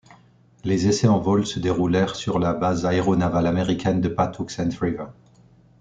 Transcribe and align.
Les 0.63 0.87
essais 0.87 1.07
en 1.07 1.19
vol 1.19 1.45
se 1.45 1.59
déroulèrent 1.59 2.15
sur 2.15 2.39
la 2.39 2.55
base 2.55 2.87
aéronavale 2.87 3.45
américaine 3.45 4.01
de 4.01 4.07
Patuxent 4.09 4.79
River. 4.79 5.05